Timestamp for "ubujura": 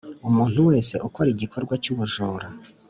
1.93-2.47